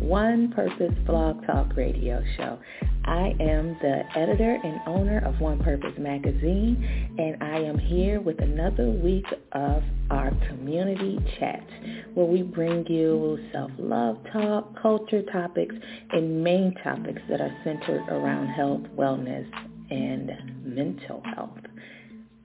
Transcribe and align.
one 0.00 0.52
Purpose 0.52 0.94
Blog 1.06 1.44
Talk 1.46 1.76
Radio 1.76 2.22
Show. 2.36 2.58
I 3.04 3.34
am 3.40 3.76
the 3.80 4.02
editor 4.16 4.58
and 4.62 4.80
owner 4.86 5.18
of 5.24 5.40
One 5.40 5.58
Purpose 5.58 5.94
Magazine, 5.98 7.16
and 7.18 7.42
I 7.42 7.58
am 7.58 7.78
here 7.78 8.20
with 8.20 8.40
another 8.40 8.90
week 8.90 9.26
of 9.52 9.82
our 10.10 10.30
community 10.48 11.18
chat, 11.38 11.66
where 12.14 12.26
we 12.26 12.42
bring 12.42 12.86
you 12.86 13.38
self-love 13.52 14.18
talk, 14.32 14.80
culture 14.80 15.22
topics, 15.32 15.74
and 16.12 16.44
main 16.44 16.74
topics 16.84 17.22
that 17.28 17.40
are 17.40 17.56
centered 17.64 18.08
around 18.08 18.48
health, 18.48 18.82
wellness, 18.96 19.46
and 19.90 20.30
mental 20.64 21.22
health. 21.34 21.58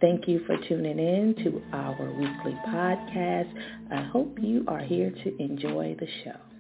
Thank 0.02 0.28
you 0.28 0.44
for 0.46 0.58
tuning 0.68 1.00
in 1.00 1.36
to 1.44 1.62
our 1.72 2.12
weekly 2.14 2.58
podcast. 2.68 3.54
I 3.92 4.04
hope 4.04 4.38
you 4.42 4.66
are 4.68 4.82
here 4.82 5.12
to 5.12 5.42
enjoy 5.42 5.96
the 6.00 6.08
show. 6.24 6.53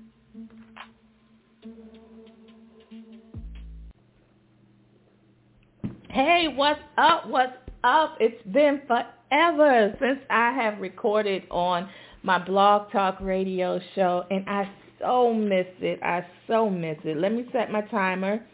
Hey, 6.13 6.47
what's 6.47 6.79
up? 6.95 7.27
What's 7.27 7.57
up? 7.83 8.17
It's 8.19 8.39
been 8.49 8.81
forever 8.85 9.95
since 9.99 10.19
I 10.29 10.51
have 10.51 10.79
recorded 10.79 11.41
on 11.49 11.89
my 12.21 12.37
blog 12.37 12.91
talk 12.91 13.17
radio 13.19 13.79
show 13.95 14.23
and 14.29 14.47
I 14.47 14.69
so 14.99 15.33
miss 15.33 15.65
it. 15.79 16.03
I 16.03 16.23
so 16.45 16.69
miss 16.69 16.97
it. 17.03 17.17
Let 17.17 17.31
me 17.33 17.47
set 17.51 17.71
my 17.71 17.81
timer 17.81 18.45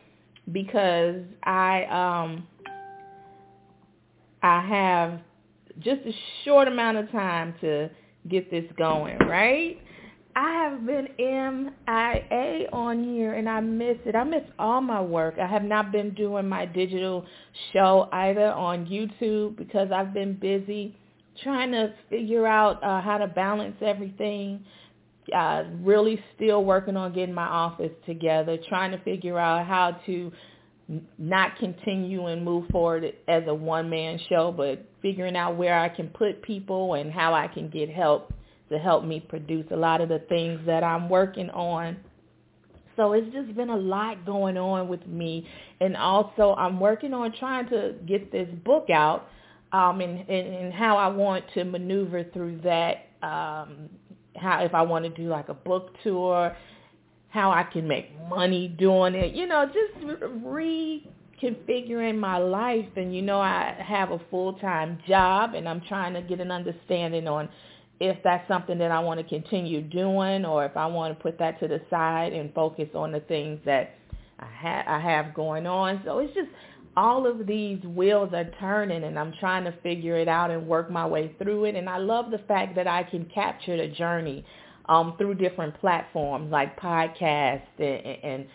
because 0.54 1.22
I 1.44 1.84
um 1.84 2.48
I 4.42 4.66
have 4.66 5.20
just 5.80 6.00
a 6.06 6.14
short 6.46 6.70
amount 6.70 6.96
of 6.96 7.12
time 7.12 7.56
to 7.60 7.90
get 8.30 8.50
this 8.50 8.72
going, 8.78 9.18
right? 9.28 9.78
I 10.35 10.52
have 10.63 10.85
been 10.85 11.08
MIA 11.17 12.69
on 12.72 13.03
here 13.03 13.33
and 13.33 13.49
I 13.49 13.59
miss 13.59 13.97
it. 14.05 14.16
I 14.16 14.23
miss 14.23 14.44
all 14.58 14.80
my 14.81 15.02
work. 15.02 15.35
I 15.41 15.47
have 15.47 15.63
not 15.63 15.91
been 15.91 16.13
doing 16.13 16.47
my 16.47 16.66
digital 16.66 17.25
show 17.73 18.08
either 18.11 18.52
on 18.52 18.85
YouTube 18.85 19.57
because 19.57 19.89
I've 19.91 20.13
been 20.13 20.35
busy 20.35 20.95
trying 21.44 21.72
to 21.72 21.94
figure 22.09 22.45
out 22.45 22.83
uh, 22.83 23.02
how 23.02 23.17
to 23.17 23.27
balance 23.27 23.75
everything. 23.81 24.63
Uh, 25.35 25.63
really 25.81 26.23
still 26.35 26.63
working 26.63 26.97
on 26.97 27.13
getting 27.13 27.35
my 27.35 27.45
office 27.45 27.91
together, 28.05 28.57
trying 28.67 28.91
to 28.91 28.97
figure 29.03 29.38
out 29.38 29.66
how 29.66 29.91
to 30.05 30.31
not 31.17 31.55
continue 31.57 32.25
and 32.27 32.44
move 32.44 32.67
forward 32.69 33.13
as 33.27 33.44
a 33.47 33.53
one-man 33.53 34.19
show, 34.27 34.52
but 34.52 34.83
figuring 35.02 35.35
out 35.35 35.55
where 35.55 35.77
I 35.77 35.89
can 35.89 36.07
put 36.07 36.41
people 36.41 36.95
and 36.95 37.11
how 37.11 37.33
I 37.33 37.47
can 37.47 37.69
get 37.69 37.89
help 37.89 38.33
to 38.70 38.78
help 38.78 39.03
me 39.03 39.20
produce 39.20 39.66
a 39.72 39.75
lot 39.75 40.02
of 40.02 40.09
the 40.09 40.20
things 40.30 40.59
that 40.66 40.84
I'm 40.84 41.09
working 41.09 41.50
on. 41.50 41.98
So 42.95 43.14
it's 43.14 43.31
just 43.34 43.56
been 43.56 43.69
a 43.69 43.78
lot 43.78 44.25
going 44.25 44.57
on 44.57 44.88
with 44.88 45.06
me. 45.07 45.47
And 45.80 45.96
also 45.96 46.53
I'm 46.57 46.80
working 46.80 47.13
on 47.13 47.34
trying 47.40 47.69
to 47.69 47.96
get 48.06 48.31
this 48.31 48.50
book 48.66 48.90
out 48.90 49.30
um, 49.72 50.02
and, 50.02 50.19
and, 50.30 50.53
and 50.56 50.74
how 50.74 50.97
I 50.97 51.07
want 51.07 51.46
to 51.53 51.63
maneuver 51.63 52.25
through 52.34 52.59
that, 52.63 53.07
um, 53.22 53.90
how 54.35 54.63
if 54.63 54.74
I 54.74 54.81
want 54.81 55.06
to 55.06 55.09
do 55.12 55.30
like 55.30 55.50
a 55.50 55.53
book 55.53 55.91
tour, 56.03 56.56
how 57.30 57.51
I 57.51 57.63
can 57.63 57.88
make 57.88 58.12
money 58.28 58.68
doing 58.68 59.13
it, 59.16 59.34
you 59.36 59.46
know, 59.47 59.66
just 59.66 59.94
reconfiguring 61.44 62.18
my 62.18 62.38
life. 62.38 62.88
And, 62.96 63.16
you 63.16 63.22
know, 63.22 63.40
I 63.40 63.75
have 63.80 64.12
a 64.12 64.19
full-time 64.30 64.97
job 65.07 65.53
and 65.53 65.69
I'm 65.69 65.81
trying 65.81 66.16
to 66.16 66.22
get 66.22 66.40
an 66.40 66.51
understanding 66.51 67.28
on 67.28 67.47
if 68.00 68.18
that's 68.24 68.48
something 68.48 68.78
that 68.78 68.92
I 68.92 69.00
want 69.00 69.20
to 69.20 69.26
continue 69.26 69.82
doing 69.82 70.46
or 70.46 70.66
if 70.66 70.78
I 70.78 70.86
want 70.86 71.18
to 71.18 71.22
put 71.22 71.38
that 71.40 71.60
to 71.60 71.68
the 71.68 71.82
side 71.90 72.34
and 72.34 72.54
focus 72.54 72.90
on 72.96 73.12
the 73.12 73.20
things 73.22 73.60
that 73.66 73.96
I, 74.40 74.46
ha- 74.46 74.84
I 74.88 75.00
have 75.00 75.34
going 75.34 75.68
on. 75.68 76.02
So 76.06 76.20
it's 76.20 76.34
just 76.34 76.50
all 76.96 77.28
of 77.28 77.46
these 77.46 77.82
wheels 77.84 78.34
are 78.34 78.50
turning 78.60 79.04
and 79.04 79.20
I'm 79.20 79.34
trying 79.40 79.66
to 79.66 79.74
figure 79.84 80.16
it 80.16 80.28
out 80.28 80.50
and 80.50 80.66
work 80.66 80.90
my 80.90 81.06
way 81.06 81.36
through 81.42 81.66
it. 81.66 81.76
And 81.76 81.90
I 81.90 81.98
love 81.98 82.32
the 82.32 82.40
fact 82.40 82.76
that 82.76 82.88
I 82.88 83.04
can 83.04 83.26
capture 83.26 83.78
the 83.78 83.88
journey 83.88 84.46
um, 84.88 85.16
through 85.18 85.36
different 85.36 85.80
platforms 85.80 86.52
like 86.52 86.80
podcasts 86.80 87.62
and, 87.78 88.06
and 88.24 88.46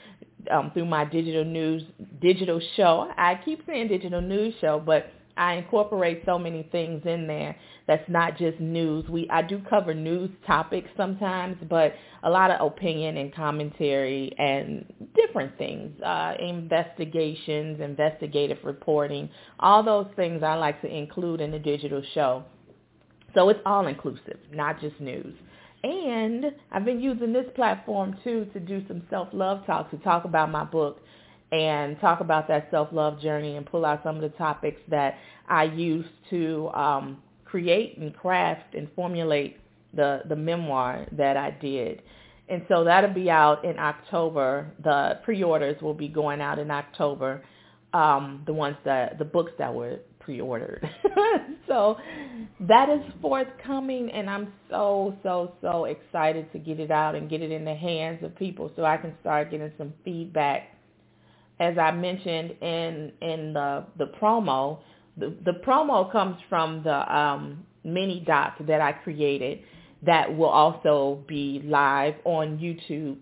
um, 0.51 0.71
through 0.73 0.87
my 0.87 1.05
digital 1.05 1.45
news, 1.45 1.83
digital 2.21 2.61
show. 2.77 3.11
I 3.17 3.41
keep 3.45 3.65
saying 3.67 3.89
digital 3.89 4.21
news 4.21 4.55
show, 4.61 4.83
but 4.85 5.13
I 5.37 5.55
incorporate 5.55 6.23
so 6.25 6.39
many 6.39 6.69
things 6.71 7.03
in 7.05 7.27
there 7.27 7.57
that's 7.87 8.09
not 8.09 8.39
just 8.39 8.61
news. 8.61 9.09
We 9.09 9.29
I 9.31 9.43
do 9.43 9.61
cover 9.69 9.95
news 9.95 10.31
topics 10.47 10.89
sometimes, 10.97 11.57
but 11.69 11.95
a 12.23 12.31
lot 12.31 12.51
of 12.51 12.65
opinion 12.67 13.17
and 13.17 13.35
commentary 13.35 14.33
and 14.39 14.85
different 15.15 15.57
things, 15.59 16.01
uh, 16.03 16.35
investigations, 16.39 17.81
investigative 17.81 18.59
reporting, 18.65 19.29
all 19.61 19.83
those 19.83 20.07
things 20.17 20.43
I 20.43 20.55
like 20.55 20.81
to 20.83 20.89
include 20.89 21.41
in 21.41 21.51
the 21.51 21.59
digital 21.59 22.03
show. 22.15 22.45
So 23.35 23.49
it's 23.49 23.61
all 23.67 23.87
inclusive, 23.89 24.39
not 24.53 24.81
just 24.81 24.99
news. 25.01 25.35
And 25.83 26.47
I've 26.73 26.85
been 26.85 27.01
using 27.01 27.33
this 27.33 27.47
platform 27.55 28.17
too 28.25 28.47
to 28.55 28.61
do 28.61 28.83
some 28.89 29.03
self-love 29.11 29.67
talk, 29.67 29.91
to 29.91 29.99
talk 29.99 30.25
about 30.25 30.51
my 30.51 30.65
book 30.65 31.03
and 31.55 32.01
talk 32.01 32.21
about 32.21 32.49
that 32.49 32.67
self-love 32.73 33.21
journey 33.21 33.57
and 33.57 33.65
pull 33.65 33.85
out 33.87 34.01
some 34.03 34.17
of 34.17 34.23
the 34.23 34.37
topics 34.37 34.81
that 34.89 35.15
I 35.49 35.65
used 35.65 36.09
to 36.31 36.69
um, 36.75 37.23
create 37.45 37.97
and 37.97 38.15
craft 38.15 38.75
and 38.75 38.89
formulate 38.97 39.59
the, 39.95 40.23
the 40.29 40.35
memoir 40.35 41.07
that 41.13 41.37
I 41.37 41.53
did. 41.53 42.03
And 42.49 42.67
so 42.69 42.83
that'll 42.83 43.15
be 43.15 43.31
out 43.31 43.65
in 43.65 43.79
October. 43.79 44.73
The 44.83 45.21
pre-orders 45.25 45.81
will 45.81 45.95
be 45.95 46.09
going 46.09 46.41
out 46.41 46.59
in 46.59 46.71
October. 46.71 47.45
Um, 47.93 48.43
the 48.47 48.53
ones 48.53 48.77
that 48.85 49.19
the 49.19 49.25
books 49.25 49.53
that 49.59 49.73
were 49.73 50.01
pre-ordered. 50.19 50.85
so 51.69 51.97
that 52.59 52.89
is 52.89 53.01
forthcoming, 53.23 54.11
and 54.11 54.29
I'm 54.29 54.53
so 54.69 55.17
so 55.23 55.53
so 55.61 55.85
excited 55.85 56.51
to 56.53 56.59
get 56.59 56.81
it 56.81 56.91
out 56.91 57.15
and 57.15 57.31
get 57.31 57.41
it 57.41 57.53
in 57.53 57.65
the 57.65 57.75
hands 57.75 58.25
of 58.25 58.35
people 58.35 58.73
so 58.75 58.85
I 58.85 58.97
can 58.97 59.15
start 59.21 59.53
getting 59.53 59.71
some 59.79 59.93
feedback 60.05 60.74
as 61.61 61.79
I 61.79 61.91
mentioned 61.93 62.57
in 62.61 63.13
in 63.21 63.53
the 63.53 63.85
the 63.99 64.07
promo, 64.21 64.81
the, 65.17 65.35
the 65.45 65.53
promo 65.53 66.11
comes 66.11 66.37
from 66.49 66.83
the 66.83 67.17
um, 67.17 67.65
mini 67.85 68.21
doc 68.21 68.57
that 68.67 68.81
I 68.81 68.93
created 68.93 69.61
that 70.03 70.37
will 70.37 70.49
also 70.49 71.23
be 71.27 71.63
live 71.65 72.15
on 72.25 72.59
YouTube 72.59 73.17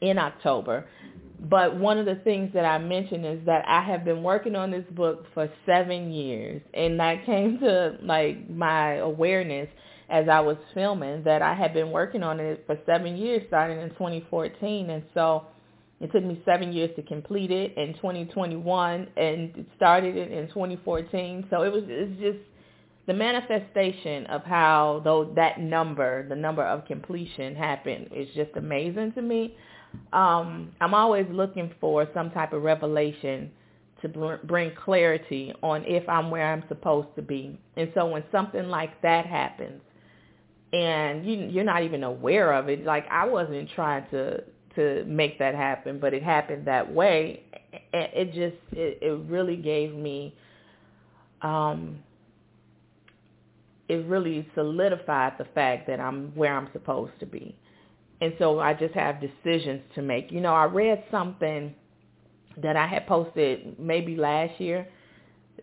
in 0.00 0.18
October. 0.18 0.86
But 1.48 1.76
one 1.76 1.96
of 1.96 2.04
the 2.04 2.16
things 2.16 2.52
that 2.52 2.66
I 2.66 2.76
mentioned 2.78 3.24
is 3.24 3.38
that 3.46 3.64
I 3.66 3.82
have 3.82 4.04
been 4.04 4.22
working 4.22 4.54
on 4.54 4.70
this 4.70 4.84
book 4.90 5.24
for 5.32 5.48
seven 5.64 6.12
years, 6.12 6.60
and 6.74 7.00
that 7.00 7.24
came 7.24 7.58
to 7.60 7.96
like 8.02 8.50
my 8.50 8.96
awareness 8.96 9.68
as 10.10 10.28
I 10.28 10.40
was 10.40 10.56
filming 10.74 11.22
that 11.24 11.40
I 11.40 11.54
had 11.54 11.72
been 11.72 11.92
working 11.92 12.22
on 12.22 12.40
it 12.40 12.64
for 12.66 12.76
seven 12.84 13.16
years, 13.16 13.42
starting 13.48 13.80
in 13.80 13.90
2014, 13.90 14.90
and 14.90 15.02
so 15.14 15.46
it 16.00 16.10
took 16.12 16.24
me 16.24 16.40
seven 16.44 16.72
years 16.72 16.90
to 16.96 17.02
complete 17.02 17.50
it 17.50 17.76
in 17.76 17.94
2021 17.94 19.08
and 19.16 19.56
it 19.56 19.66
started 19.76 20.16
it 20.16 20.32
in 20.32 20.48
2014. 20.48 21.46
So 21.50 21.62
it 21.62 21.72
was 21.72 21.84
it's 21.86 22.18
just 22.20 22.38
the 23.06 23.12
manifestation 23.12 24.24
of 24.26 24.42
how 24.44 25.02
though 25.04 25.32
that 25.36 25.60
number, 25.60 26.26
the 26.28 26.36
number 26.36 26.64
of 26.64 26.86
completion 26.86 27.54
happened 27.54 28.08
is 28.14 28.28
just 28.34 28.50
amazing 28.56 29.12
to 29.12 29.22
me. 29.22 29.54
Um, 30.12 30.72
I'm 30.80 30.94
always 30.94 31.26
looking 31.30 31.70
for 31.80 32.08
some 32.14 32.30
type 32.30 32.52
of 32.52 32.62
revelation 32.62 33.50
to 34.00 34.08
br- 34.08 34.34
bring 34.44 34.72
clarity 34.74 35.52
on 35.62 35.84
if 35.84 36.08
I'm 36.08 36.30
where 36.30 36.50
I'm 36.50 36.64
supposed 36.68 37.08
to 37.16 37.22
be. 37.22 37.58
And 37.76 37.90
so 37.94 38.06
when 38.06 38.24
something 38.32 38.68
like 38.68 39.02
that 39.02 39.26
happens 39.26 39.82
and 40.72 41.26
you, 41.26 41.48
you're 41.50 41.64
not 41.64 41.82
even 41.82 42.04
aware 42.04 42.52
of 42.52 42.68
it, 42.68 42.84
like 42.84 43.04
I 43.10 43.26
wasn't 43.26 43.68
trying 43.74 44.08
to 44.12 44.44
to 44.80 45.04
make 45.04 45.38
that 45.38 45.54
happen, 45.54 45.98
but 46.00 46.14
it 46.14 46.22
happened 46.22 46.66
that 46.66 46.92
way. 46.92 47.42
It 47.92 48.26
just 48.26 48.56
it, 48.72 48.98
it 49.02 49.20
really 49.28 49.56
gave 49.56 49.94
me 49.94 50.34
um 51.42 51.98
it 53.88 54.06
really 54.06 54.48
solidified 54.54 55.32
the 55.38 55.46
fact 55.46 55.88
that 55.88 55.98
I'm 55.98 56.28
where 56.36 56.56
I'm 56.56 56.68
supposed 56.72 57.12
to 57.20 57.26
be. 57.26 57.56
And 58.20 58.32
so 58.38 58.60
I 58.60 58.74
just 58.74 58.94
have 58.94 59.16
decisions 59.20 59.80
to 59.94 60.02
make. 60.02 60.30
You 60.30 60.40
know, 60.40 60.54
I 60.54 60.64
read 60.64 61.02
something 61.10 61.74
that 62.62 62.76
I 62.76 62.86
had 62.86 63.06
posted 63.06 63.78
maybe 63.78 64.14
last 64.16 64.60
year 64.60 64.86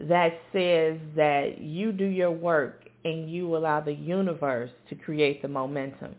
that 0.02 0.34
says 0.52 0.98
that 1.16 1.60
you 1.60 1.92
do 1.92 2.06
your 2.06 2.32
work 2.32 2.90
and 3.06 3.32
you 3.32 3.56
allow 3.56 3.80
the 3.80 3.94
universe 3.94 4.72
to 4.90 4.96
create 4.96 5.42
the 5.42 5.48
momentum. 5.48 6.16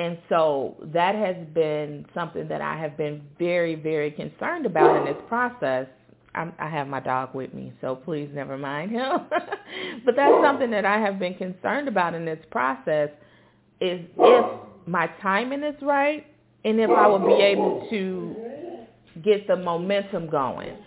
And 0.00 0.16
so 0.30 0.76
that 0.94 1.14
has 1.14 1.36
been 1.52 2.06
something 2.14 2.48
that 2.48 2.62
I 2.62 2.78
have 2.78 2.96
been 2.96 3.20
very, 3.38 3.74
very 3.74 4.10
concerned 4.10 4.64
about 4.64 4.96
in 4.96 5.04
this 5.04 5.22
process. 5.28 5.88
I'm, 6.34 6.54
I 6.58 6.70
have 6.70 6.88
my 6.88 7.00
dog 7.00 7.34
with 7.34 7.52
me, 7.52 7.74
so 7.82 7.96
please 7.96 8.30
never 8.32 8.56
mind 8.56 8.92
him. 8.92 9.18
but 10.06 10.16
that's 10.16 10.42
something 10.42 10.70
that 10.70 10.86
I 10.86 10.98
have 10.98 11.18
been 11.18 11.34
concerned 11.34 11.86
about 11.86 12.14
in 12.14 12.24
this 12.24 12.38
process 12.50 13.10
is 13.82 14.00
if 14.18 14.60
my 14.86 15.06
timing 15.20 15.62
is 15.62 15.74
right 15.82 16.26
and 16.64 16.80
if 16.80 16.88
I 16.88 17.06
will 17.06 17.18
be 17.18 17.42
able 17.42 17.86
to 17.90 18.36
get 19.22 19.46
the 19.46 19.56
momentum 19.56 20.30
going 20.30 20.78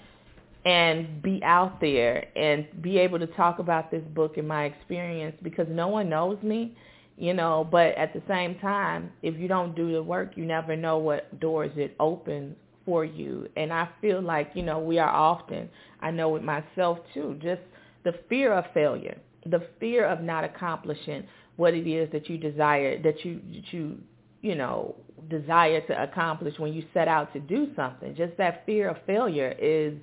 and 0.65 1.21
be 1.21 1.39
out 1.43 1.79
there 1.79 2.25
and 2.35 2.65
be 2.81 2.97
able 2.97 3.19
to 3.19 3.27
talk 3.27 3.59
about 3.59 3.91
this 3.91 4.03
book 4.15 4.37
and 4.37 4.47
my 4.47 4.65
experience 4.65 5.35
because 5.43 5.67
no 5.69 5.87
one 5.87 6.09
knows 6.09 6.41
me 6.41 6.75
you 7.17 7.33
know, 7.33 7.67
but 7.69 7.95
at 7.95 8.13
the 8.13 8.21
same 8.27 8.57
time, 8.59 9.11
if 9.21 9.37
you 9.37 9.47
don't 9.47 9.75
do 9.75 9.91
the 9.91 10.01
work, 10.01 10.31
you 10.35 10.45
never 10.45 10.75
know 10.75 10.97
what 10.97 11.39
doors 11.39 11.71
it 11.75 11.95
opens 11.99 12.55
for 12.85 13.05
you. 13.05 13.47
And 13.55 13.71
I 13.71 13.87
feel 14.01 14.21
like, 14.21 14.51
you 14.55 14.63
know, 14.63 14.79
we 14.79 14.99
are 14.99 15.09
often, 15.09 15.69
I 16.01 16.11
know 16.11 16.29
with 16.29 16.43
myself 16.43 16.99
too, 17.13 17.39
just 17.41 17.61
the 18.03 18.13
fear 18.29 18.53
of 18.53 18.65
failure, 18.73 19.17
the 19.45 19.65
fear 19.79 20.05
of 20.05 20.21
not 20.21 20.43
accomplishing 20.43 21.25
what 21.55 21.73
it 21.73 21.87
is 21.87 22.11
that 22.11 22.29
you 22.29 22.37
desire, 22.37 23.01
that 23.01 23.23
you, 23.23 23.39
that 23.53 23.71
you, 23.73 23.97
you 24.41 24.55
know, 24.55 24.95
desire 25.29 25.81
to 25.81 26.03
accomplish 26.03 26.57
when 26.57 26.73
you 26.73 26.83
set 26.93 27.07
out 27.07 27.31
to 27.33 27.39
do 27.39 27.67
something. 27.75 28.15
Just 28.15 28.35
that 28.37 28.65
fear 28.65 28.89
of 28.89 28.97
failure 29.05 29.55
is, 29.59 29.93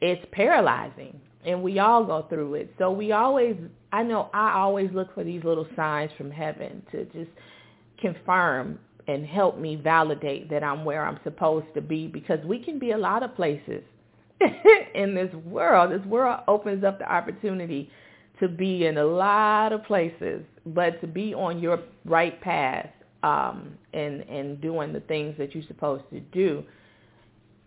it's 0.00 0.24
paralyzing 0.32 1.18
and 1.46 1.62
we 1.62 1.78
all 1.78 2.04
go 2.04 2.26
through 2.28 2.54
it. 2.54 2.74
So 2.78 2.90
we 2.90 3.12
always, 3.12 3.56
I 3.94 4.02
know 4.02 4.28
I 4.34 4.58
always 4.58 4.90
look 4.92 5.14
for 5.14 5.22
these 5.22 5.44
little 5.44 5.68
signs 5.76 6.10
from 6.18 6.28
heaven 6.28 6.82
to 6.90 7.04
just 7.06 7.30
confirm 8.00 8.80
and 9.06 9.24
help 9.24 9.56
me 9.56 9.76
validate 9.76 10.50
that 10.50 10.64
I'm 10.64 10.84
where 10.84 11.06
I'm 11.06 11.20
supposed 11.22 11.68
to 11.74 11.80
be 11.80 12.08
because 12.08 12.44
we 12.44 12.58
can 12.58 12.80
be 12.80 12.90
a 12.90 12.98
lot 12.98 13.22
of 13.22 13.36
places 13.36 13.84
in 14.96 15.14
this 15.14 15.32
world. 15.46 15.92
This 15.92 16.04
world 16.08 16.40
opens 16.48 16.82
up 16.82 16.98
the 16.98 17.08
opportunity 17.08 17.88
to 18.40 18.48
be 18.48 18.86
in 18.86 18.98
a 18.98 19.04
lot 19.04 19.72
of 19.72 19.84
places, 19.84 20.42
but 20.66 21.00
to 21.00 21.06
be 21.06 21.32
on 21.32 21.60
your 21.60 21.78
right 22.04 22.40
path 22.40 22.90
um, 23.22 23.78
and 23.92 24.22
and 24.22 24.60
doing 24.60 24.92
the 24.92 25.00
things 25.02 25.36
that 25.38 25.54
you're 25.54 25.68
supposed 25.68 26.02
to 26.10 26.18
do 26.18 26.64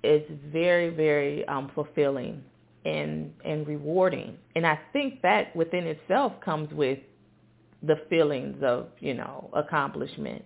is 0.04 0.24
very 0.52 0.90
very 0.90 1.48
um, 1.48 1.72
fulfilling 1.74 2.44
and 2.88 3.34
and 3.44 3.68
rewarding. 3.68 4.38
And 4.56 4.66
I 4.66 4.80
think 4.94 5.22
that 5.22 5.56
within 5.56 5.86
itself 5.86 6.34
comes 6.44 6.72
with 6.74 7.00
the 7.84 7.96
feelings 8.10 8.64
of, 8.64 8.88
you 9.00 9.14
know, 9.14 9.50
accomplishment 9.54 10.44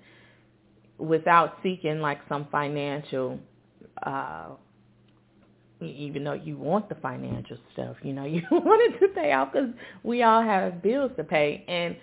without 0.97 1.57
seeking 1.63 1.99
like 1.99 2.19
some 2.27 2.47
financial 2.51 3.39
uh 4.03 4.49
even 5.81 6.23
though 6.23 6.33
you 6.33 6.57
want 6.57 6.89
the 6.89 6.95
financial 6.95 7.57
stuff, 7.73 7.95
you 8.03 8.13
know, 8.13 8.25
you 8.35 8.43
want 8.51 8.95
it 8.95 8.99
to 8.99 9.13
pay 9.13 9.31
off 9.33 9.51
because 9.53 9.69
we 10.03 10.23
all 10.23 10.41
have 10.43 10.81
bills 10.81 11.11
to 11.17 11.23
pay. 11.23 11.63
And 11.67 11.95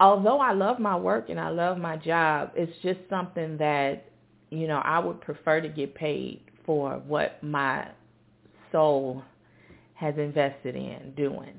although 0.00 0.40
I 0.40 0.52
love 0.52 0.78
my 0.78 0.96
work 0.96 1.28
and 1.28 1.38
I 1.38 1.50
love 1.50 1.78
my 1.78 1.96
job, 1.96 2.52
it's 2.54 2.72
just 2.82 3.00
something 3.10 3.58
that, 3.58 4.10
you 4.50 4.66
know, 4.66 4.78
I 4.78 4.98
would 4.98 5.20
prefer 5.20 5.60
to 5.60 5.68
get 5.68 5.94
paid 5.94 6.40
for 6.64 7.00
what 7.06 7.42
my 7.42 7.88
soul 8.72 9.22
has 9.96 10.14
invested 10.16 10.76
in 10.76 11.12
doing. 11.16 11.58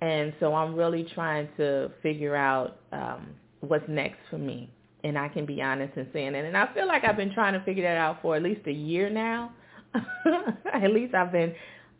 And 0.00 0.32
so 0.40 0.54
I'm 0.54 0.74
really 0.74 1.06
trying 1.14 1.48
to 1.56 1.90
figure 2.02 2.36
out 2.36 2.78
um, 2.92 3.28
what's 3.60 3.88
next 3.88 4.18
for 4.30 4.38
me. 4.38 4.70
And 5.04 5.18
I 5.18 5.28
can 5.28 5.46
be 5.46 5.60
honest 5.60 5.96
in 5.96 6.06
saying 6.12 6.32
that. 6.32 6.44
And 6.44 6.56
I 6.56 6.72
feel 6.74 6.86
like 6.86 7.04
I've 7.04 7.16
been 7.16 7.32
trying 7.32 7.54
to 7.54 7.64
figure 7.64 7.82
that 7.84 7.96
out 7.96 8.22
for 8.22 8.36
at 8.36 8.42
least 8.42 8.66
a 8.66 8.72
year 8.72 9.10
now. 9.10 9.52
at 10.72 10.92
least 10.92 11.14
I've 11.14 11.32
been 11.32 11.54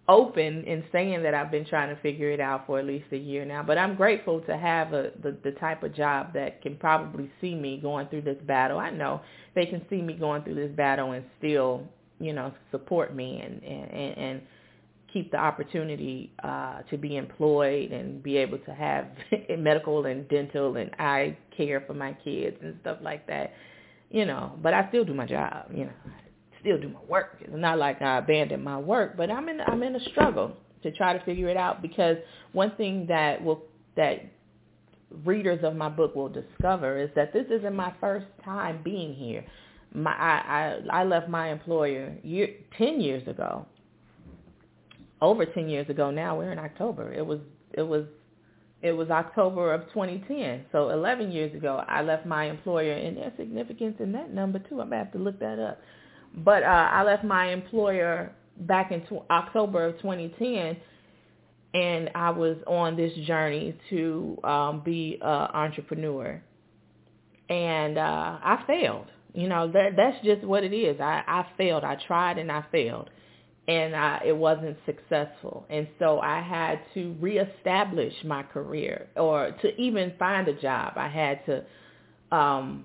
open 0.09 0.65
in 0.65 0.83
saying 0.91 1.23
that 1.23 1.35
I've 1.35 1.51
been 1.51 1.65
trying 1.65 1.95
to 1.95 2.01
figure 2.03 2.31
it 2.31 2.41
out 2.41 2.67
for 2.67 2.79
at 2.79 2.87
least 2.87 3.07
a 3.13 3.17
year 3.17 3.45
now. 3.45 3.63
But 3.63 3.79
I'm 3.79 3.95
grateful 3.95 4.41
to 4.43 4.57
have 4.57 4.93
a, 4.93 5.11
the, 5.23 5.37
the 5.45 5.53
type 5.53 5.83
of 5.83 5.95
job 5.95 6.33
that 6.35 6.61
can 6.61 6.77
probably 6.77 7.31
see 7.41 7.55
me 7.55 7.79
going 7.81 8.09
through 8.09 8.23
this 8.23 8.39
battle. 8.47 8.79
I 8.79 8.91
know 8.91 9.21
they 9.55 9.67
can 9.67 9.85
see 9.89 10.03
me 10.03 10.15
going 10.15 10.43
through 10.43 10.57
this 10.57 10.73
battle 10.77 11.13
and 11.13 11.25
still, 11.39 11.83
you 12.19 12.33
know, 12.33 12.53
support 12.73 13.15
me 13.15 13.41
and, 13.41 13.63
and, 13.63 14.19
and 14.19 14.43
keep 15.13 15.31
the 15.31 15.37
opportunity 15.37 16.33
uh, 16.43 16.83
to 16.91 16.97
be 16.97 17.17
employed 17.17 17.93
and 17.93 18.23
be 18.23 18.37
able 18.37 18.59
to 18.59 18.75
have 18.75 19.07
medical 19.59 20.07
and 20.07 20.29
dental 20.29 20.77
and 20.77 20.91
eye 20.99 21.37
care 21.57 21.83
for 21.87 21.95
my 21.95 22.13
kids 22.25 22.57
and 22.63 22.77
stuff 22.81 22.99
like 23.03 23.27
that. 23.27 23.53
You 24.11 24.27
know, 24.27 24.59
but 24.63 24.75
I 24.75 24.89
still 24.89 25.05
do 25.05 25.15
my 25.15 25.27
job. 25.27 25.67
You 25.73 25.87
know, 25.87 25.93
I 26.07 26.61
still 26.61 26.79
do 26.79 26.89
my 26.89 27.01
work. 27.09 27.39
It's 27.41 27.51
not 27.53 27.79
like 27.79 28.03
I 28.03 28.19
abandoned 28.19 28.63
my 28.63 28.79
work, 28.79 29.17
but 29.17 29.31
I'm 29.31 29.49
in 29.49 29.61
I'm 29.61 29.83
in 29.83 29.97
a 29.97 30.05
struggle 30.11 30.57
to 30.83 30.91
try 30.93 31.17
to 31.17 31.25
figure 31.25 31.49
it 31.49 31.57
out 31.57 31.81
because 31.81 32.17
one 32.53 32.73
thing 32.77 33.07
that 33.09 33.43
will 33.43 33.63
that 33.97 34.21
readers 35.25 35.61
of 35.63 35.77
my 35.77 35.89
book 35.89 36.15
will 36.15 36.29
discover 36.29 36.99
is 36.99 37.11
that 37.17 37.33
this 37.33 37.47
isn't 37.51 37.75
my 37.75 37.93
first 38.01 38.27
time 38.45 38.81
being 38.85 39.15
here. 39.15 39.45
My 39.95 40.13
I 40.13 40.79
I, 40.91 41.01
I 41.01 41.05
left 41.05 41.29
my 41.29 41.51
employer 41.51 42.15
year, 42.23 42.49
ten 42.77 43.01
years 43.01 43.27
ago 43.27 43.67
over 45.23 45.47
10 45.47 45.69
years 45.71 45.89
ago 45.89 46.11
now. 46.11 46.37
We're 46.37 46.53
in 46.53 46.59
October. 46.59 47.15
It 47.15 47.25
was 47.25 47.39
it 47.73 47.83
was 47.83 48.05
it 48.83 48.93
was 48.93 49.09
October 49.09 49.73
of 49.73 49.83
2010. 49.89 50.67
So 50.73 50.91
11 50.91 51.31
years 51.31 51.55
ago, 51.55 51.83
I 51.89 52.03
left 52.03 52.27
my 52.27 52.51
employer, 52.51 52.93
and 52.93 53.17
there's 53.17 53.33
significance 53.39 53.97
in 54.01 54.13
that 54.13 54.35
number 54.35 54.59
too. 54.59 54.81
I'm 54.81 54.91
gonna 54.91 55.05
have 55.05 55.13
to 55.13 55.19
look 55.19 55.39
that 55.39 55.59
up. 55.59 55.79
But 56.35 56.65
uh, 56.65 56.67
I 56.67 57.05
left 57.05 57.25
my 57.25 57.53
employer 57.53 58.33
back 58.59 58.91
in 58.91 59.07
October 59.31 59.87
of 59.87 59.97
2010, 59.99 60.77
and 61.75 62.11
I 62.15 62.31
was 62.31 62.57
on 62.67 62.97
this 62.97 63.13
journey 63.27 63.79
to 63.91 64.37
um, 64.43 64.83
be 64.85 65.19
an 65.23 65.49
entrepreneur, 65.55 66.43
and 67.49 67.97
uh, 67.97 68.39
I 68.43 68.65
failed. 68.67 69.07
You 69.35 69.49
know 69.49 69.71
that 69.71 69.91
that's 69.97 70.23
just 70.25 70.43
what 70.43 70.65
it 70.65 70.75
is. 70.75 71.01
I, 71.01 71.23
I 71.27 71.47
failed. 71.57 71.85
I 71.85 71.97
tried 72.07 72.39
and 72.39 72.51
I 72.51 72.65
failed 72.73 73.09
and 73.69 73.95
I, 73.95 74.23
it 74.27 74.37
wasn't 74.37 74.77
successful. 74.87 75.67
And 75.71 75.87
so 75.99 76.19
I 76.21 76.41
had 76.41 76.81
to 76.95 77.15
reestablish 77.21 78.13
my 78.25 78.43
career 78.43 79.09
or 79.17 79.53
to 79.63 79.81
even 79.81 80.15
find 80.19 80.49
a 80.49 80.61
job. 80.61 80.95
I 80.97 81.09
had 81.09 81.47
to 81.47 82.37
um, 82.37 82.85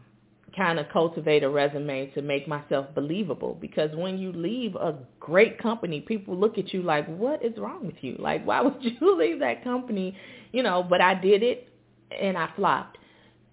kind 0.56 0.80
of 0.80 0.88
cultivate 0.94 1.44
a 1.44 1.50
resume 1.50 2.12
to 2.12 2.22
make 2.22 2.48
myself 2.48 2.88
believable 2.94 3.58
because 3.60 3.90
when 3.96 4.20
you 4.20 4.32
leave 4.32 4.76
a 4.76 4.96
great 5.20 5.60
company, 5.60 6.02
people 6.02 6.38
look 6.38 6.60
at 6.60 6.72
you 6.74 6.84
like, 6.84 7.08
what 7.08 7.44
is 7.44 7.58
wrong 7.58 7.86
with 7.86 7.96
you? 8.02 8.16
Like, 8.20 8.46
why 8.46 8.62
would 8.62 8.78
you 8.82 9.18
leave 9.18 9.40
that 9.40 9.64
company? 9.64 10.16
You 10.52 10.62
know, 10.62 10.84
but 10.88 11.02
I 11.02 11.16
did 11.16 11.42
it 11.42 11.70
and 12.12 12.38
I 12.38 12.50
flopped. 12.56 13.00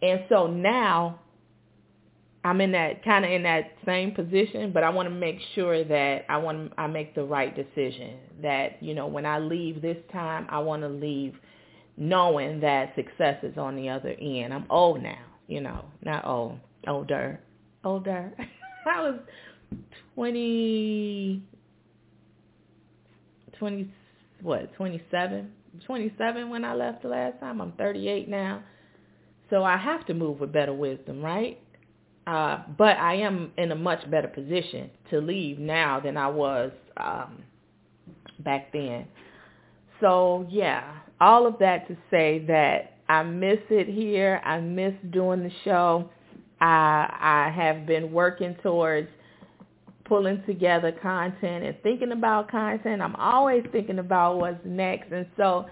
And 0.03 0.25
so 0.29 0.47
now 0.47 1.21
I'm 2.45 2.61
in 2.61 2.73
that 2.73 3.03
kind 3.03 3.25
of 3.25 3.31
in 3.31 3.43
that 3.45 3.73
same 3.87 4.13
position, 4.13 4.71
but 4.73 4.85
I 4.85 4.91
want 4.91 5.09
to 5.09 5.15
make 5.15 5.39
sure 5.55 5.83
that 5.83 6.27
I 6.29 6.37
want 6.37 6.73
I 6.77 6.87
make 6.87 7.15
the 7.15 7.25
right 7.25 7.55
decision. 7.57 8.19
That 8.43 8.83
you 8.83 8.95
know, 8.95 9.07
when 9.07 9.25
I 9.25 9.39
leave 9.39 9.81
this 9.81 9.97
time, 10.13 10.47
I 10.51 10.59
want 10.59 10.83
to 10.83 10.89
leave 10.89 11.35
knowing 11.97 12.61
that 12.61 12.95
success 12.97 13.43
is 13.43 13.57
on 13.57 13.77
the 13.77 13.89
other 13.89 14.15
end. 14.21 14.53
I'm 14.53 14.67
old 14.69 15.03
now, 15.03 15.19
you 15.47 15.63
know, 15.63 15.87
not 16.03 16.27
old, 16.27 16.59
older, 16.87 17.41
older. 17.83 18.33
I 18.87 19.01
was 19.01 19.21
twenty, 20.15 21.43
twenty, 23.59 23.91
what, 24.43 24.75
twenty 24.75 25.03
seven, 25.11 25.51
twenty 25.87 26.13
seven 26.19 26.51
when 26.51 26.63
I 26.63 26.75
left 26.75 27.03
the 27.03 27.09
last 27.09 27.41
time. 27.41 27.63
I'm 27.63 27.73
38 27.73 28.29
now, 28.29 28.63
so 29.49 29.65
I 29.65 29.79
have 29.79 30.05
to 30.07 30.15
move 30.15 30.41
with 30.41 30.53
better 30.53 30.75
wisdom, 30.75 31.23
right? 31.23 31.59
Uh, 32.27 32.63
but 32.79 32.97
I 32.97 33.17
am 33.17 33.53
in 33.59 33.71
a 33.73 33.75
much 33.75 34.11
better 34.11 34.29
position 34.29 34.91
to 35.11 35.21
leave 35.21 35.59
now 35.59 36.01
than 36.01 36.17
I 36.17 36.29
was 36.29 36.73
um, 36.97 37.43
back 38.39 38.73
then. 38.73 39.07
So 40.01 40.47
yeah, 40.51 40.95
all 41.21 41.47
of 41.47 41.59
that 41.59 41.87
to 41.89 41.97
say 42.11 42.45
that 42.47 42.95
I 43.09 43.23
miss 43.23 43.59
it 43.71 43.89
here. 43.89 44.41
I 44.45 44.61
miss 44.61 44.95
doing 45.11 45.43
the 45.43 45.53
show. 45.65 46.11
I 46.61 47.09
I 47.21 47.53
have 47.55 47.87
been 47.87 48.11
working 48.11 48.57
towards 48.63 49.09
pulling 50.07 50.43
together 50.47 50.93
content 50.93 51.65
and 51.65 51.77
thinking 51.83 52.13
about 52.13 52.51
content. 52.51 53.03
I'm 53.03 53.17
always 53.17 53.65
thinking 53.73 53.99
about 53.99 54.39
what's 54.39 54.61
next, 54.65 55.13
and 55.13 55.27
so 55.37 55.67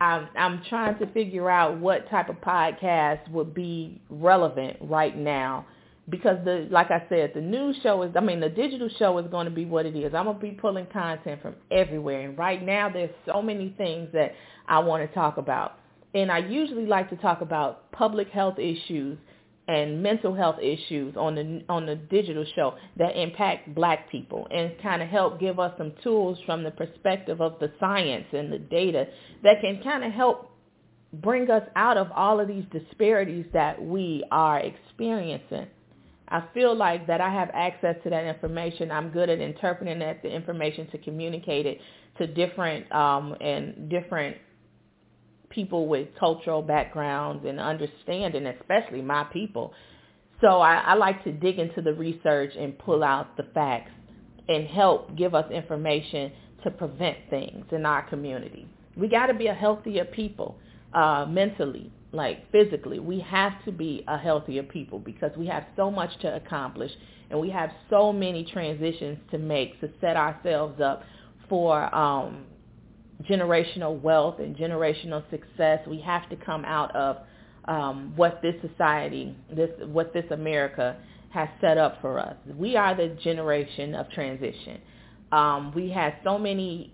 I'm 0.00 0.28
I'm 0.36 0.62
trying 0.68 0.98
to 0.98 1.06
figure 1.12 1.48
out 1.48 1.78
what 1.78 2.08
type 2.10 2.28
of 2.28 2.36
podcast 2.36 3.30
would 3.30 3.54
be 3.54 4.02
relevant 4.10 4.76
right 4.82 5.16
now 5.16 5.64
because 6.08 6.38
the 6.44 6.68
like 6.70 6.90
I 6.90 7.04
said, 7.08 7.32
the 7.34 7.40
news 7.40 7.76
show 7.82 8.02
is 8.02 8.12
I 8.16 8.20
mean 8.20 8.40
the 8.40 8.48
digital 8.48 8.88
show 8.98 9.18
is 9.18 9.26
going 9.30 9.46
to 9.46 9.50
be 9.50 9.64
what 9.64 9.86
it 9.86 9.96
is. 9.96 10.14
I'm 10.14 10.26
to 10.26 10.34
be 10.34 10.50
pulling 10.50 10.86
content 10.86 11.40
from 11.42 11.54
everywhere 11.70 12.28
and 12.28 12.38
right 12.38 12.62
now 12.62 12.90
there's 12.90 13.14
so 13.26 13.40
many 13.40 13.74
things 13.76 14.08
that 14.12 14.34
I 14.68 14.80
want 14.80 15.08
to 15.08 15.14
talk 15.14 15.36
about. 15.36 15.78
And 16.14 16.30
I 16.30 16.38
usually 16.38 16.86
like 16.86 17.10
to 17.10 17.16
talk 17.16 17.40
about 17.40 17.90
public 17.92 18.28
health 18.28 18.58
issues 18.58 19.18
and 19.66 20.02
mental 20.02 20.34
health 20.34 20.56
issues 20.60 21.16
on 21.16 21.34
the 21.34 21.62
on 21.68 21.86
the 21.86 21.96
digital 21.96 22.44
show 22.54 22.74
that 22.98 23.18
impact 23.18 23.74
black 23.74 24.10
people 24.10 24.46
and 24.50 24.72
kind 24.82 25.02
of 25.02 25.08
help 25.08 25.40
give 25.40 25.58
us 25.58 25.72
some 25.78 25.92
tools 26.02 26.38
from 26.44 26.62
the 26.62 26.70
perspective 26.70 27.40
of 27.40 27.58
the 27.60 27.72
science 27.80 28.26
and 28.32 28.52
the 28.52 28.58
data 28.58 29.06
that 29.42 29.60
can 29.62 29.82
kind 29.82 30.04
of 30.04 30.12
help 30.12 30.50
bring 31.14 31.50
us 31.50 31.66
out 31.76 31.96
of 31.96 32.08
all 32.14 32.40
of 32.40 32.48
these 32.48 32.64
disparities 32.72 33.46
that 33.52 33.82
we 33.82 34.24
are 34.30 34.60
experiencing. 34.60 35.66
I 36.28 36.44
feel 36.54 36.74
like 36.74 37.06
that 37.06 37.20
I 37.20 37.30
have 37.30 37.50
access 37.52 37.96
to 38.04 38.10
that 38.10 38.24
information. 38.24 38.90
I'm 38.90 39.10
good 39.10 39.28
at 39.28 39.40
interpreting 39.40 39.98
that 39.98 40.22
the 40.22 40.28
information 40.28 40.88
to 40.90 40.98
communicate 40.98 41.66
it 41.66 41.78
to 42.18 42.26
different 42.26 42.90
um, 42.92 43.36
and 43.40 43.90
different 43.90 44.36
people 45.50 45.86
with 45.86 46.08
cultural 46.18 46.62
backgrounds 46.62 47.44
and 47.46 47.60
understanding, 47.60 48.46
especially 48.46 49.02
my 49.02 49.24
people. 49.24 49.72
So 50.40 50.60
I, 50.60 50.76
I 50.76 50.94
like 50.94 51.22
to 51.24 51.32
dig 51.32 51.58
into 51.58 51.80
the 51.82 51.94
research 51.94 52.52
and 52.58 52.76
pull 52.78 53.04
out 53.04 53.36
the 53.36 53.44
facts 53.54 53.92
and 54.48 54.66
help 54.66 55.16
give 55.16 55.34
us 55.34 55.50
information 55.50 56.32
to 56.64 56.70
prevent 56.70 57.18
things 57.30 57.64
in 57.72 57.86
our 57.86 58.08
community. 58.08 58.66
We 58.96 59.08
got 59.08 59.26
to 59.26 59.34
be 59.34 59.46
a 59.46 59.54
healthier 59.54 60.04
people 60.04 60.58
uh, 60.94 61.26
mentally, 61.28 61.92
like 62.12 62.50
physically. 62.52 62.98
We 62.98 63.20
have 63.20 63.64
to 63.64 63.72
be 63.72 64.04
a 64.08 64.16
healthier 64.18 64.62
people 64.62 64.98
because 64.98 65.32
we 65.36 65.46
have 65.46 65.64
so 65.76 65.90
much 65.90 66.10
to 66.20 66.34
accomplish 66.36 66.90
and 67.30 67.40
we 67.40 67.50
have 67.50 67.70
so 67.90 68.12
many 68.12 68.44
transitions 68.44 69.18
to 69.30 69.38
make 69.38 69.80
to 69.80 69.90
set 70.00 70.16
ourselves 70.16 70.80
up 70.80 71.02
for 71.48 71.94
um, 71.94 72.44
generational 73.28 74.00
wealth 74.00 74.38
and 74.38 74.56
generational 74.56 75.22
success. 75.30 75.80
We 75.86 76.00
have 76.00 76.28
to 76.30 76.36
come 76.36 76.64
out 76.64 76.94
of 76.94 77.18
um, 77.66 78.12
what 78.16 78.40
this 78.42 78.54
society, 78.60 79.34
this 79.54 79.70
what 79.86 80.12
this 80.12 80.24
America 80.30 80.96
has 81.30 81.48
set 81.60 81.78
up 81.78 82.00
for 82.00 82.18
us. 82.18 82.36
We 82.56 82.76
are 82.76 82.94
the 82.94 83.08
generation 83.22 83.94
of 83.94 84.08
transition. 84.10 84.80
Um, 85.32 85.72
we 85.74 85.90
had 85.90 86.14
so 86.22 86.38
many, 86.38 86.92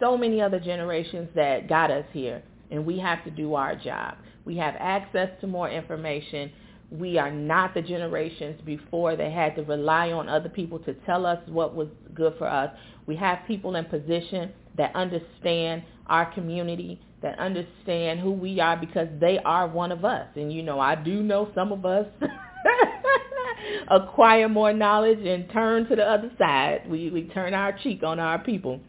so 0.00 0.16
many 0.16 0.40
other 0.40 0.58
generations 0.58 1.28
that 1.34 1.68
got 1.68 1.90
us 1.90 2.06
here, 2.12 2.42
and 2.72 2.84
we 2.84 2.98
have 2.98 3.22
to 3.24 3.30
do 3.30 3.54
our 3.54 3.76
job. 3.76 4.16
We 4.44 4.56
have 4.56 4.74
access 4.78 5.28
to 5.42 5.46
more 5.46 5.70
information. 5.70 6.50
We 6.90 7.18
are 7.18 7.30
not 7.30 7.74
the 7.74 7.82
generations 7.82 8.60
before 8.64 9.14
they 9.14 9.30
had 9.30 9.54
to 9.56 9.62
rely 9.62 10.10
on 10.10 10.28
other 10.28 10.48
people 10.48 10.78
to 10.80 10.94
tell 11.06 11.24
us 11.26 11.38
what 11.46 11.74
was 11.74 11.88
good 12.14 12.34
for 12.38 12.48
us. 12.48 12.70
We 13.06 13.14
have 13.16 13.40
people 13.46 13.76
in 13.76 13.84
position 13.84 14.50
that 14.76 14.94
understand 14.96 15.82
our 16.06 16.32
community, 16.32 17.00
that 17.22 17.38
understand 17.38 18.20
who 18.20 18.32
we 18.32 18.58
are 18.58 18.76
because 18.76 19.08
they 19.20 19.38
are 19.44 19.68
one 19.68 19.92
of 19.92 20.04
us. 20.04 20.26
And 20.34 20.52
you 20.52 20.62
know, 20.62 20.80
I 20.80 20.94
do 20.96 21.22
know 21.22 21.50
some 21.54 21.72
of 21.72 21.84
us 21.84 22.06
acquire 23.88 24.48
more 24.48 24.72
knowledge 24.72 25.24
and 25.24 25.48
turn 25.50 25.86
to 25.88 25.96
the 25.96 26.04
other 26.04 26.30
side. 26.38 26.88
We 26.88 27.10
we 27.10 27.24
turn 27.24 27.54
our 27.54 27.72
cheek 27.78 28.02
on 28.02 28.18
our 28.18 28.38
people. 28.38 28.80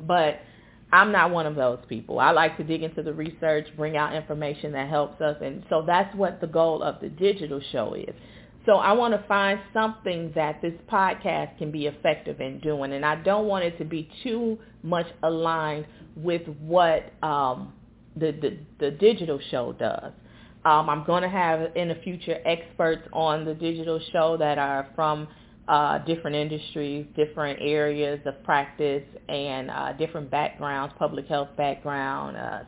But 0.00 0.40
I'm 0.92 1.10
not 1.12 1.30
one 1.30 1.46
of 1.46 1.56
those 1.56 1.80
people. 1.88 2.20
I 2.20 2.30
like 2.30 2.56
to 2.58 2.64
dig 2.64 2.82
into 2.82 3.02
the 3.02 3.12
research, 3.12 3.66
bring 3.76 3.96
out 3.96 4.14
information 4.14 4.72
that 4.72 4.88
helps 4.88 5.20
us 5.20 5.36
and 5.42 5.64
so 5.68 5.82
that's 5.86 6.14
what 6.16 6.40
the 6.40 6.46
goal 6.46 6.82
of 6.82 7.00
the 7.00 7.08
digital 7.08 7.60
show 7.72 7.94
is. 7.94 8.14
So 8.66 8.72
I 8.72 8.92
want 8.92 9.14
to 9.14 9.24
find 9.28 9.60
something 9.72 10.32
that 10.34 10.60
this 10.60 10.74
podcast 10.90 11.56
can 11.56 11.70
be 11.70 11.86
effective 11.86 12.40
in 12.40 12.58
doing, 12.58 12.92
and 12.92 13.06
I 13.06 13.14
don't 13.14 13.46
want 13.46 13.64
it 13.64 13.78
to 13.78 13.84
be 13.84 14.10
too 14.24 14.58
much 14.82 15.06
aligned 15.22 15.86
with 16.16 16.42
what 16.58 17.12
um, 17.22 17.72
the, 18.16 18.32
the 18.32 18.58
the 18.80 18.90
digital 18.90 19.38
show 19.52 19.72
does. 19.72 20.12
Um, 20.64 20.90
I'm 20.90 21.04
going 21.04 21.22
to 21.22 21.28
have 21.28 21.76
in 21.76 21.88
the 21.88 21.94
future 22.02 22.38
experts 22.44 23.06
on 23.12 23.44
the 23.44 23.54
digital 23.54 24.00
show 24.12 24.36
that 24.38 24.58
are 24.58 24.88
from 24.96 25.28
uh, 25.68 25.98
different 25.98 26.36
industries, 26.36 27.06
different 27.16 27.58
areas 27.60 28.20
of 28.24 28.42
practice, 28.44 29.02
and 29.28 29.70
uh, 29.70 29.92
different 29.94 30.30
backgrounds, 30.30 30.94
public 30.98 31.26
health 31.26 31.48
background, 31.56 32.36
uh, 32.36 32.60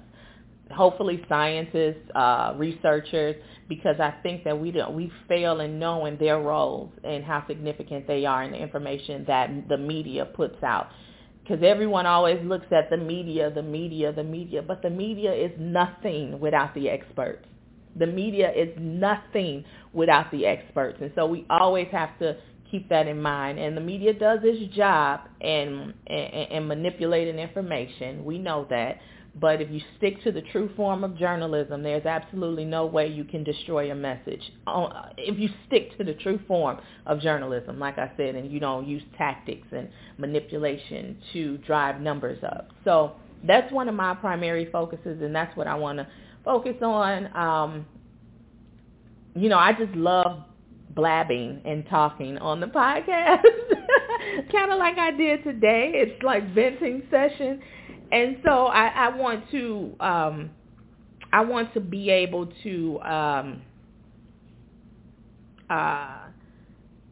hopefully 0.74 1.24
scientists, 1.28 2.10
uh, 2.14 2.54
researchers, 2.56 3.36
because 3.68 3.96
I 4.00 4.14
think 4.22 4.44
that 4.44 4.58
we 4.58 4.72
don't 4.72 4.94
we 4.94 5.12
fail 5.28 5.60
in 5.60 5.78
knowing 5.78 6.18
their 6.18 6.40
roles 6.40 6.90
and 7.04 7.24
how 7.24 7.44
significant 7.46 8.06
they 8.06 8.26
are 8.26 8.42
in 8.42 8.52
the 8.52 8.58
information 8.58 9.24
that 9.26 9.68
the 9.68 9.78
media 9.78 10.24
puts 10.24 10.62
out. 10.62 10.88
Because 11.42 11.64
everyone 11.64 12.04
always 12.04 12.44
looks 12.44 12.66
at 12.72 12.90
the 12.90 12.96
media, 12.98 13.50
the 13.50 13.62
media, 13.62 14.12
the 14.12 14.24
media, 14.24 14.60
but 14.60 14.82
the 14.82 14.90
media 14.90 15.32
is 15.32 15.52
nothing 15.58 16.38
without 16.40 16.74
the 16.74 16.90
experts. 16.90 17.46
The 17.96 18.06
media 18.06 18.52
is 18.52 18.68
nothing 18.78 19.64
without 19.94 20.30
the 20.30 20.44
experts, 20.46 20.98
and 21.00 21.10
so 21.14 21.26
we 21.26 21.46
always 21.48 21.88
have 21.90 22.18
to 22.18 22.36
keep 22.70 22.88
that 22.88 23.06
in 23.06 23.20
mind. 23.20 23.58
And 23.58 23.76
the 23.76 23.80
media 23.80 24.12
does 24.12 24.40
its 24.42 24.75
job 24.75 25.20
in, 25.40 25.94
in, 26.06 26.16
in 26.16 26.68
manipulating 26.68 27.38
information. 27.38 28.25
We 28.25 28.38
know 28.38 28.66
that. 28.70 28.98
But 29.40 29.60
if 29.60 29.70
you 29.70 29.80
stick 29.96 30.22
to 30.25 30.32
the 30.32 30.42
true 30.42 30.70
form 30.75 31.04
of 31.04 31.16
journalism, 31.16 31.82
there's 31.82 32.06
absolutely 32.06 32.64
no 32.64 32.87
way 32.87 33.06
you 33.06 33.25
can 33.25 33.44
destroy 33.44 33.90
a 33.92 33.94
message. 33.94 34.40
Uh, 34.66 35.10
if 35.16 35.38
you 35.38 35.48
stick 35.66 35.96
to 35.98 36.04
the 36.04 36.14
true 36.14 36.40
form 36.48 36.80
of 37.06 37.20
journalism, 37.20 37.78
like 37.78 37.98
I 37.98 38.10
said, 38.16 38.34
and 38.34 38.50
you 38.50 38.58
don't 38.58 38.87
use 38.87 39.02
tactics 39.16 39.68
and 39.70 39.88
manipulation 40.16 41.18
to 41.32 41.58
drive 41.58 42.00
numbers 42.00 42.42
up. 42.42 42.70
So 42.84 43.12
that's 43.46 43.70
one 43.72 43.88
of 43.88 43.94
my 43.94 44.14
primary 44.14 44.70
focuses, 44.72 45.22
and 45.22 45.34
that's 45.34 45.56
what 45.56 45.68
I 45.68 45.75
want 45.75 45.98
to 45.98 46.08
focus 46.44 46.76
on. 46.82 47.37
Um, 47.37 47.87
you 49.37 49.48
know, 49.48 49.58
I 49.58 49.72
just 49.72 49.94
love 49.94 50.42
blabbing 50.98 51.62
and 51.64 51.86
talking 51.88 52.36
on 52.38 52.60
the 52.60 52.66
podcast, 52.66 53.42
kind 54.52 54.72
of 54.72 54.78
like 54.78 54.98
I 54.98 55.12
did 55.12 55.44
today. 55.44 55.92
It's 55.94 56.22
like 56.22 56.52
venting 56.54 57.04
session 57.10 57.62
and 58.10 58.38
so 58.44 58.66
I, 58.66 58.86
I 58.86 59.16
want 59.16 59.50
to 59.50 59.94
um, 60.00 60.50
I 61.32 61.42
want 61.42 61.74
to 61.74 61.80
be 61.80 62.10
able 62.10 62.48
to 62.62 63.00
um, 63.00 63.62
uh, 65.68 66.18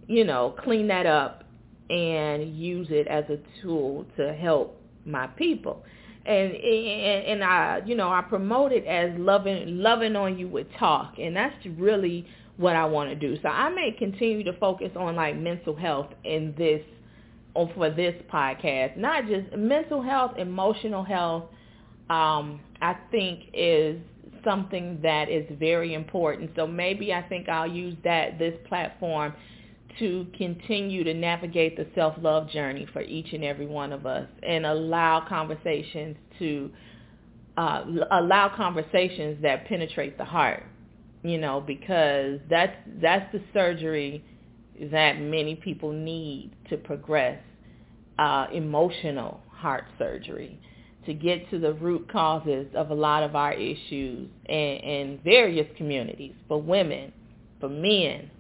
you 0.06 0.24
know 0.24 0.54
clean 0.62 0.88
that 0.88 1.06
up 1.06 1.44
and 1.90 2.56
use 2.56 2.88
it 2.90 3.06
as 3.06 3.24
a 3.28 3.38
tool 3.62 4.06
to 4.16 4.32
help 4.32 4.80
my 5.04 5.26
people. 5.26 5.84
And, 6.24 6.52
and 6.52 7.26
and 7.26 7.44
I 7.44 7.82
you 7.84 7.94
know 7.94 8.08
I 8.08 8.22
promote 8.22 8.72
it 8.72 8.86
as 8.86 9.10
loving 9.18 9.78
loving 9.78 10.16
on 10.16 10.38
you 10.38 10.48
with 10.48 10.66
talk, 10.78 11.14
and 11.18 11.36
that's 11.36 11.54
really 11.76 12.26
what 12.56 12.76
I 12.76 12.84
want 12.84 13.10
to 13.10 13.16
do. 13.16 13.38
So 13.42 13.48
I 13.48 13.68
may 13.70 13.92
continue 13.92 14.44
to 14.44 14.52
focus 14.54 14.90
on 14.96 15.16
like 15.16 15.36
mental 15.36 15.76
health 15.76 16.08
in 16.25 16.54
this 16.56 16.82
for 17.75 17.90
this 17.90 18.14
podcast. 18.32 18.96
Not 18.96 19.26
just 19.26 19.56
mental 19.56 20.02
health, 20.02 20.32
emotional 20.36 21.02
health, 21.02 21.44
um, 22.10 22.60
I 22.82 22.96
think 23.10 23.44
is 23.54 23.98
something 24.44 25.00
that 25.02 25.28
is 25.28 25.46
very 25.58 25.94
important. 25.94 26.50
So 26.54 26.66
maybe 26.66 27.12
I 27.12 27.22
think 27.22 27.48
I'll 27.48 27.66
use 27.66 27.96
that 28.04 28.38
this 28.38 28.54
platform 28.68 29.32
to 29.98 30.26
continue 30.36 31.02
to 31.04 31.14
navigate 31.14 31.76
the 31.76 31.86
self-love 31.94 32.50
journey 32.50 32.86
for 32.92 33.00
each 33.02 33.32
and 33.32 33.42
every 33.42 33.66
one 33.66 33.92
of 33.92 34.04
us 34.06 34.28
and 34.42 34.66
allow 34.66 35.26
conversations 35.26 36.16
to 36.38 36.70
uh, 37.56 37.84
allow 38.10 38.54
conversations 38.54 39.40
that 39.42 39.66
penetrate 39.66 40.18
the 40.18 40.25
heart, 40.25 40.62
you 41.23 41.38
know, 41.38 41.61
because 41.61 42.40
that's 42.49 42.76
that's 43.00 43.30
the 43.32 43.40
surgery 43.52 44.25
that 44.90 45.20
many 45.20 45.56
people 45.56 45.92
need 45.92 46.50
to 46.68 46.76
progress 46.76 47.40
uh, 48.18 48.46
emotional 48.52 49.40
heart 49.50 49.85
surgery 49.99 50.61
to 51.06 51.14
get 51.14 51.49
to 51.50 51.58
the 51.58 51.73
root 51.75 52.11
causes 52.11 52.66
of 52.75 52.90
a 52.90 52.94
lot 52.94 53.23
of 53.23 53.37
our 53.37 53.52
issues 53.52 54.28
in, 54.46 54.54
in 54.54 55.20
various 55.25 55.66
communities, 55.76 56.35
for 56.49 56.61
women, 56.61 57.12
for 57.61 57.68
men, 57.68 58.30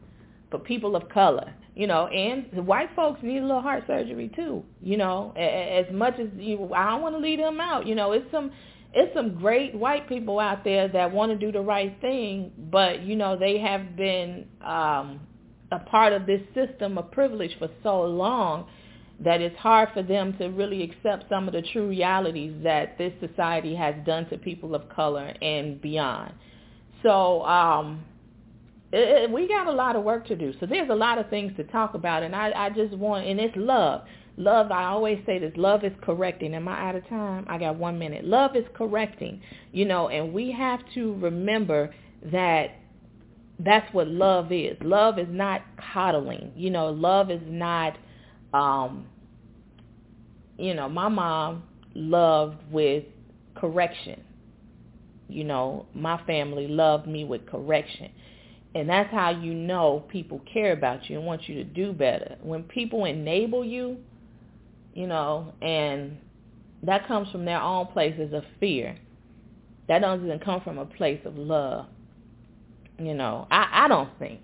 for 0.50 0.58
people 0.58 0.96
of 0.96 1.08
color, 1.08 1.54
you 1.74 1.86
know, 1.86 2.08
and 2.08 2.46
the 2.54 2.62
white 2.62 2.90
folks 2.96 3.20
need 3.22 3.38
a 3.38 3.42
little 3.46 3.62
heart 3.62 3.84
surgery 3.86 4.30
too, 4.34 4.64
you 4.82 4.96
know, 4.96 5.32
as 5.36 5.86
much 5.92 6.18
as 6.18 6.28
you, 6.36 6.72
I 6.74 6.90
don't 6.90 7.02
want 7.02 7.14
to 7.14 7.20
leave 7.20 7.38
them 7.38 7.60
out, 7.60 7.86
you 7.86 7.94
know, 7.94 8.12
it's 8.12 8.30
some, 8.32 8.50
it's 8.98 9.14
some 9.14 9.34
great 9.34 9.74
white 9.74 10.08
people 10.08 10.40
out 10.40 10.64
there 10.64 10.88
that 10.88 11.12
want 11.12 11.30
to 11.30 11.36
do 11.36 11.52
the 11.52 11.60
right 11.60 11.94
thing, 12.00 12.50
but 12.70 13.02
you 13.02 13.14
know, 13.14 13.38
they 13.38 13.58
have 13.58 13.94
been 13.94 14.46
um, 14.64 15.20
a 15.70 15.78
part 15.90 16.14
of 16.14 16.24
this 16.24 16.40
system 16.54 16.96
of 16.96 17.10
privilege 17.10 17.50
for 17.58 17.68
so 17.82 18.00
long 18.02 18.66
that 19.22 19.42
it's 19.42 19.56
hard 19.58 19.90
for 19.92 20.02
them 20.02 20.34
to 20.38 20.46
really 20.46 20.82
accept 20.82 21.28
some 21.28 21.46
of 21.46 21.52
the 21.52 21.60
true 21.72 21.88
realities 21.88 22.54
that 22.62 22.96
this 22.96 23.12
society 23.20 23.74
has 23.74 23.94
done 24.06 24.26
to 24.30 24.38
people 24.38 24.74
of 24.74 24.88
color 24.88 25.34
and 25.42 25.80
beyond. 25.82 26.32
So 27.02 27.42
um, 27.44 28.02
it, 28.92 29.24
it, 29.24 29.30
we 29.30 29.46
got 29.46 29.66
a 29.66 29.72
lot 29.72 29.96
of 29.96 30.04
work 30.04 30.26
to 30.28 30.36
do. 30.36 30.54
So 30.58 30.64
there's 30.64 30.88
a 30.88 30.94
lot 30.94 31.18
of 31.18 31.28
things 31.28 31.52
to 31.58 31.64
talk 31.64 31.92
about, 31.92 32.22
and 32.22 32.34
I, 32.34 32.50
I 32.52 32.70
just 32.70 32.94
want, 32.94 33.26
and 33.26 33.38
it's 33.38 33.56
love. 33.56 34.04
Love, 34.38 34.70
I 34.70 34.84
always 34.84 35.18
say 35.24 35.38
this, 35.38 35.52
love 35.56 35.82
is 35.82 35.92
correcting. 36.02 36.54
Am 36.54 36.68
I 36.68 36.88
out 36.88 36.94
of 36.94 37.08
time? 37.08 37.46
I 37.48 37.58
got 37.58 37.76
one 37.76 37.98
minute. 37.98 38.24
Love 38.24 38.54
is 38.54 38.66
correcting, 38.74 39.40
you 39.72 39.86
know, 39.86 40.08
and 40.08 40.32
we 40.32 40.52
have 40.52 40.80
to 40.94 41.14
remember 41.14 41.94
that 42.30 42.72
that's 43.58 43.92
what 43.94 44.08
love 44.08 44.52
is. 44.52 44.76
Love 44.82 45.18
is 45.18 45.28
not 45.30 45.62
coddling. 45.92 46.52
You 46.54 46.70
know, 46.70 46.90
love 46.90 47.30
is 47.30 47.40
not 47.46 47.96
um, 48.52 49.06
you 50.58 50.74
know, 50.74 50.88
my 50.88 51.08
mom 51.08 51.64
loved 51.94 52.58
with 52.70 53.04
correction. 53.54 54.22
You 55.28 55.44
know, 55.44 55.86
my 55.94 56.22
family 56.24 56.68
loved 56.68 57.06
me 57.06 57.24
with 57.24 57.46
correction. 57.46 58.10
And 58.74 58.88
that's 58.88 59.10
how 59.10 59.30
you 59.30 59.54
know 59.54 60.04
people 60.08 60.40
care 60.52 60.72
about 60.72 61.08
you 61.08 61.16
and 61.18 61.26
want 61.26 61.48
you 61.48 61.54
to 61.56 61.64
do 61.64 61.92
better. 61.92 62.36
When 62.42 62.62
people 62.64 63.06
enable 63.06 63.64
you, 63.64 63.96
you 64.96 65.06
know, 65.06 65.52
and 65.60 66.16
that 66.82 67.06
comes 67.06 67.30
from 67.30 67.44
their 67.44 67.60
own 67.60 67.86
places 67.88 68.32
of 68.32 68.42
fear. 68.58 68.96
That 69.88 70.00
doesn't 70.00 70.24
even 70.24 70.40
come 70.40 70.62
from 70.62 70.78
a 70.78 70.86
place 70.86 71.20
of 71.24 71.36
love. 71.36 71.86
You 72.98 73.14
know, 73.14 73.46
I, 73.50 73.84
I 73.84 73.88
don't 73.88 74.10
think. 74.18 74.40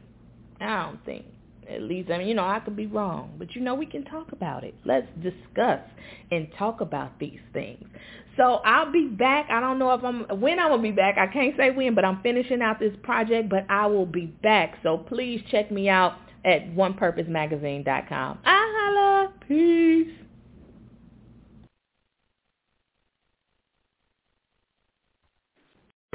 I 0.60 0.82
don't 0.84 1.04
think 1.04 1.24
at 1.68 1.82
least 1.82 2.10
I 2.10 2.18
mean, 2.18 2.28
you 2.28 2.34
know, 2.34 2.44
I 2.44 2.60
could 2.60 2.76
be 2.76 2.86
wrong, 2.86 3.34
but 3.38 3.54
you 3.54 3.62
know, 3.62 3.74
we 3.74 3.86
can 3.86 4.04
talk 4.04 4.32
about 4.32 4.62
it. 4.64 4.74
Let's 4.84 5.06
discuss 5.22 5.80
and 6.30 6.48
talk 6.58 6.80
about 6.80 7.18
these 7.18 7.40
things. 7.52 7.84
So 8.36 8.60
I'll 8.64 8.92
be 8.92 9.06
back. 9.06 9.46
I 9.50 9.60
don't 9.60 9.78
know 9.78 9.92
if 9.94 10.04
I'm 10.04 10.40
when 10.40 10.58
I'm 10.58 10.70
gonna 10.70 10.82
be 10.82 10.90
back. 10.90 11.16
I 11.18 11.26
can't 11.32 11.56
say 11.56 11.70
when, 11.70 11.94
but 11.94 12.04
I'm 12.04 12.20
finishing 12.22 12.62
out 12.62 12.78
this 12.78 12.94
project. 13.02 13.48
But 13.48 13.64
I 13.70 13.86
will 13.86 14.06
be 14.06 14.26
back. 14.26 14.78
So 14.82 14.98
please 14.98 15.42
check 15.50 15.70
me 15.70 15.88
out 15.88 16.14
at 16.44 16.74
onepurposemagazine.com. 16.74 18.38
I 18.44 18.72
holla. 18.76 19.32
Peace. 19.48 20.12